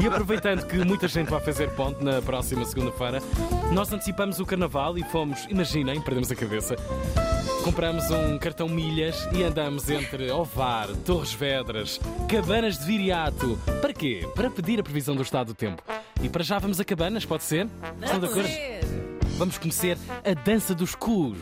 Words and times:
E 0.00 0.06
aproveitando 0.06 0.66
que 0.66 0.76
muita 0.84 1.08
gente 1.08 1.30
vai 1.30 1.40
fazer 1.40 1.70
ponte 1.70 2.02
na 2.04 2.20
próxima 2.20 2.64
segunda-feira, 2.64 3.20
nós 3.72 3.92
antecipamos 3.92 4.38
o 4.38 4.46
carnaval 4.46 4.96
e 4.98 5.02
fomos, 5.04 5.46
imaginem, 5.48 6.00
perdemos 6.00 6.30
a 6.30 6.36
cabeça. 6.36 6.76
Compramos 7.64 8.10
um 8.10 8.38
cartão 8.38 8.68
milhas 8.68 9.28
e 9.32 9.42
andamos 9.42 9.90
entre 9.90 10.30
Ovar, 10.30 10.88
Torres 11.04 11.32
Vedras, 11.32 12.00
Cabanas 12.28 12.78
de 12.78 12.84
Viriato. 12.84 13.58
Para 13.80 13.92
quê? 13.92 14.28
Para 14.34 14.50
pedir 14.50 14.78
a 14.78 14.82
previsão 14.82 15.16
do 15.16 15.22
estado 15.22 15.48
do 15.48 15.54
tempo. 15.54 15.82
E 16.22 16.28
para 16.28 16.44
já 16.44 16.58
vamos 16.58 16.78
a 16.78 16.84
Cabanas, 16.84 17.24
pode 17.24 17.42
ser? 17.42 17.66
Estão 18.02 18.20
de 18.20 18.26
acordo? 18.26 19.05
Vamos 19.36 19.58
conhecer 19.58 19.98
a 20.24 20.32
dança 20.32 20.74
dos 20.74 20.94
cus. 20.94 21.36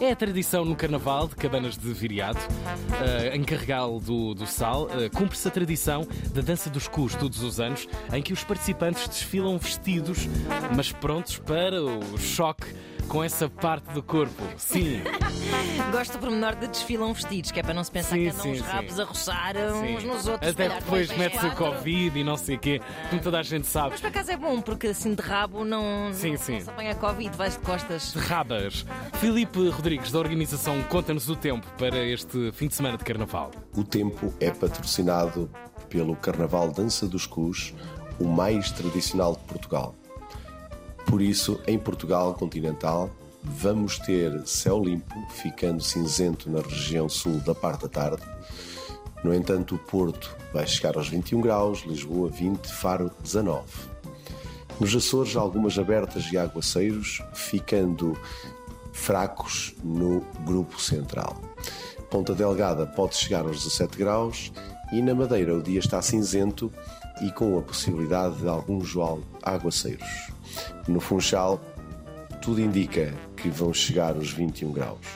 É 0.00 0.12
a 0.12 0.16
tradição 0.16 0.64
no 0.64 0.76
carnaval 0.76 1.26
de 1.26 1.34
Cabanas 1.34 1.76
de 1.76 1.92
Viriato, 1.92 2.40
uh, 2.40 3.34
em 3.34 3.42
Carregal 3.42 3.98
do, 3.98 4.32
do 4.32 4.46
Sal. 4.46 4.84
Uh, 4.84 5.10
Cumpre-se 5.10 5.48
a 5.48 5.50
tradição 5.50 6.06
da 6.32 6.40
dança 6.40 6.70
dos 6.70 6.86
cus 6.86 7.16
todos 7.16 7.42
os 7.42 7.58
anos, 7.58 7.88
em 8.12 8.22
que 8.22 8.32
os 8.32 8.44
participantes 8.44 9.08
desfilam 9.08 9.58
vestidos, 9.58 10.28
mas 10.76 10.92
prontos 10.92 11.38
para 11.38 11.82
o 11.82 12.16
choque 12.16 12.66
com 13.12 13.22
essa 13.22 13.46
parte 13.46 13.92
do 13.92 14.02
corpo. 14.02 14.42
Sim. 14.56 15.02
Gosto 15.92 16.12
do 16.12 16.18
pormenor 16.18 16.54
de 16.56 16.66
desfilam 16.66 17.12
vestidos, 17.12 17.50
que 17.50 17.60
é 17.60 17.62
para 17.62 17.74
não 17.74 17.84
se 17.84 17.90
pensar 17.90 18.16
Sim, 18.16 18.22
que 18.22 18.28
andam 18.30 18.42
sim, 18.42 18.52
os 18.52 18.58
sim. 18.58 18.64
rabos 18.64 18.98
a 18.98 19.04
roçar 19.04 19.54
uns 19.54 20.00
Sim. 20.00 20.06
nos 20.06 20.26
outros. 20.26 20.50
Até 20.50 20.68
depois 20.70 21.14
mete-se 21.18 21.46
o. 21.46 21.52
Covid 21.54 22.18
e 22.18 22.24
não 22.24 22.38
sei 22.38 22.56
o 22.56 22.58
quê, 22.58 22.80
como 23.10 23.20
toda 23.20 23.38
a 23.38 23.42
gente 23.42 23.66
sabe. 23.66 23.90
Mas 23.90 24.00
por 24.00 24.06
acaso 24.06 24.30
é 24.30 24.36
bom, 24.38 24.62
porque 24.62 24.86
assim 24.86 25.14
de 25.14 25.20
rabo 25.20 25.62
não, 25.62 26.10
Sim, 26.14 26.30
não, 26.30 26.38
sim. 26.38 26.54
não 26.54 26.60
se 26.62 26.70
apanha 26.70 26.94
Covid, 26.94 27.36
vais 27.36 27.52
de 27.52 27.58
costas. 27.58 28.14
Rabas. 28.14 28.86
Filipe 29.20 29.68
Rodrigues, 29.68 30.10
da 30.10 30.18
organização 30.18 30.82
Conta-nos 30.84 31.28
o 31.28 31.36
Tempo 31.36 31.66
para 31.76 31.98
este 31.98 32.50
fim 32.52 32.68
de 32.68 32.74
semana 32.74 32.96
de 32.96 33.04
Carnaval. 33.04 33.50
O 33.76 33.84
tempo 33.84 34.32
é 34.40 34.50
patrocinado 34.50 35.50
pelo 35.90 36.16
Carnaval 36.16 36.70
Dança 36.70 37.06
dos 37.06 37.26
Cus, 37.26 37.74
o 38.18 38.24
mais 38.24 38.70
tradicional 38.70 39.34
de 39.34 39.42
Portugal. 39.42 39.94
Por 41.12 41.20
isso, 41.20 41.60
em 41.66 41.78
Portugal 41.78 42.32
continental, 42.32 43.10
vamos 43.42 43.98
ter 43.98 44.32
céu 44.46 44.82
limpo, 44.82 45.14
ficando 45.28 45.82
cinzento 45.82 46.48
na 46.48 46.62
região 46.62 47.06
sul 47.06 47.34
da 47.40 47.54
parte 47.54 47.82
da 47.82 47.88
tarde. 47.90 48.22
No 49.22 49.34
entanto, 49.34 49.74
o 49.74 49.78
Porto 49.78 50.34
vai 50.54 50.66
chegar 50.66 50.96
aos 50.96 51.10
21 51.10 51.42
graus, 51.42 51.80
Lisboa 51.80 52.30
20, 52.30 52.66
Faro 52.66 53.10
19. 53.22 53.62
Nos 54.80 54.96
Açores, 54.96 55.36
algumas 55.36 55.78
abertas 55.78 56.32
e 56.32 56.38
aguaceiros, 56.38 57.22
ficando 57.34 58.16
fracos 58.90 59.74
no 59.84 60.22
grupo 60.46 60.80
central. 60.80 61.38
Ponta 62.10 62.34
Delgada 62.34 62.86
pode 62.86 63.16
chegar 63.16 63.42
aos 63.42 63.64
17 63.64 63.98
graus 63.98 64.50
e 64.92 65.00
na 65.00 65.14
Madeira 65.14 65.56
o 65.56 65.62
dia 65.62 65.80
está 65.80 66.00
cinzento 66.02 66.70
e 67.22 67.30
com 67.32 67.58
a 67.58 67.62
possibilidade 67.62 68.36
de 68.36 68.48
alguns 68.48 68.94
aguaceiros. 69.42 70.30
No 70.86 71.00
Funchal, 71.00 71.58
tudo 72.42 72.60
indica 72.60 73.14
que 73.36 73.48
vão 73.48 73.72
chegar 73.72 74.14
aos 74.14 74.30
21 74.30 74.70
graus. 74.70 75.06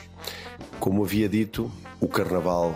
Como 0.79 1.03
havia 1.03 1.29
dito, 1.29 1.71
o 1.99 2.07
Carnaval 2.07 2.73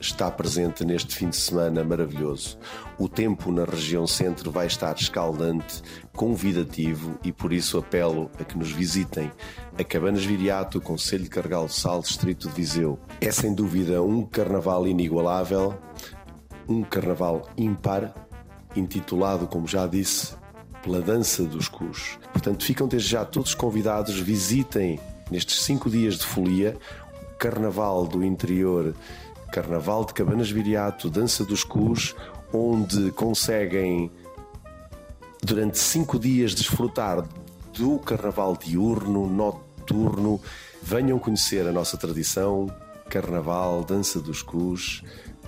está 0.00 0.30
presente 0.30 0.84
neste 0.84 1.14
fim 1.14 1.28
de 1.28 1.36
semana 1.36 1.84
maravilhoso. 1.84 2.58
O 2.98 3.08
tempo 3.08 3.52
na 3.52 3.64
região 3.64 4.06
centro 4.06 4.50
vai 4.50 4.66
estar 4.66 4.96
escaldante, 4.96 5.82
convidativo 6.14 7.18
e 7.22 7.30
por 7.30 7.52
isso 7.52 7.78
apelo 7.78 8.30
a 8.40 8.44
que 8.44 8.56
nos 8.56 8.72
visitem 8.72 9.30
a 9.78 9.84
Cabanas 9.84 10.24
Viriato, 10.24 10.80
Conselho 10.80 11.24
de 11.24 11.30
Carregal 11.30 11.66
do 11.66 11.72
Sal, 11.72 12.00
Distrito 12.00 12.48
de 12.48 12.54
Viseu. 12.54 12.98
É 13.20 13.30
sem 13.30 13.54
dúvida 13.54 14.02
um 14.02 14.24
carnaval 14.24 14.86
inigualável, 14.86 15.78
um 16.70 16.82
carnaval 16.84 17.48
ímpar, 17.58 18.14
intitulado, 18.76 19.48
como 19.48 19.66
já 19.66 19.86
disse, 19.88 20.34
pela 20.82 21.00
Dança 21.00 21.42
dos 21.42 21.68
Cus. 21.68 22.18
Portanto, 22.32 22.64
ficam 22.64 22.86
desde 22.86 23.08
já 23.10 23.24
todos 23.24 23.54
convidados, 23.54 24.18
visitem 24.20 25.00
nestes 25.30 25.62
cinco 25.62 25.90
dias 25.90 26.14
de 26.18 26.24
folia 26.24 26.76
o 27.32 27.36
Carnaval 27.36 28.06
do 28.06 28.24
Interior, 28.24 28.94
Carnaval 29.52 30.04
de 30.04 30.14
Cabanas 30.14 30.50
Viriato, 30.50 31.10
Dança 31.10 31.44
dos 31.44 31.64
Cus, 31.64 32.14
onde 32.52 33.10
conseguem 33.12 34.10
durante 35.42 35.78
cinco 35.78 36.18
dias 36.18 36.54
desfrutar 36.54 37.26
do 37.76 37.98
Carnaval 37.98 38.56
diurno, 38.56 39.26
noturno. 39.26 40.40
Venham 40.82 41.18
conhecer 41.18 41.66
a 41.66 41.72
nossa 41.72 41.96
tradição, 41.96 42.68
Carnaval, 43.08 43.82
Dança 43.84 44.20
dos 44.20 44.42
Cus, 44.42 45.02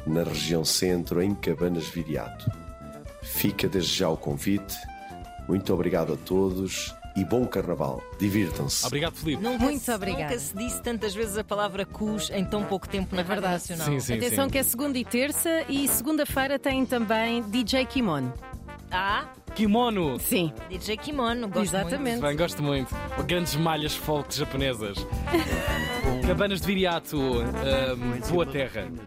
na 0.07 0.23
região 0.25 0.65
centro, 0.65 1.23
em 1.23 1.35
Cabanas 1.35 1.89
Viriato. 1.89 2.51
Fica 3.23 3.69
desde 3.69 3.95
já 3.99 4.09
o 4.09 4.17
convite. 4.17 4.77
Muito 5.49 5.73
obrigado 5.73 6.13
a 6.13 6.17
todos 6.17 6.95
e 7.17 7.25
bom 7.25 7.47
Carnaval. 7.47 8.03
Divirtam-se. 8.19 8.87
Obrigado, 8.87 9.15
Filipe. 9.15 9.43
Nunca 9.43 9.65
Muito 9.65 9.81
se, 9.81 9.93
obrigada. 9.93 10.25
Nunca 10.25 10.39
se 10.39 10.57
disse 10.57 10.83
tantas 10.83 11.15
vezes 11.15 11.37
a 11.37 11.45
palavra 11.45 11.85
cus 11.85 12.31
em 12.31 12.45
tão 12.45 12.65
pouco 12.65 12.89
tempo 12.89 13.15
na 13.15 13.23
Rádio 13.23 13.43
Nacional. 13.43 13.87
Sim, 13.87 14.01
sim, 14.01 14.17
Atenção 14.17 14.45
sim. 14.45 14.51
que 14.51 14.59
é 14.59 14.63
segunda 14.63 14.99
e 14.99 15.05
terça 15.05 15.65
e 15.69 15.87
segunda-feira 15.89 16.59
tem 16.59 16.85
também 16.87 17.43
DJ 17.43 17.87
Kimono. 17.87 18.33
Ah, 18.91 19.27
Kimono. 19.55 20.19
Sim, 20.19 20.53
DJ 20.69 20.99
Kimono, 20.99 21.49
gosto 21.49 21.63
exatamente. 21.75 22.21
Bem, 22.21 22.37
gosto 22.37 22.63
muito. 22.63 22.95
Grandes 23.27 23.57
malhas 23.57 23.95
folk 23.95 24.35
japonesas. 24.35 24.99
Cabanas 26.27 26.61
de 26.61 26.67
Viriato, 26.67 27.19
boa 28.31 28.47
terra. 28.47 28.93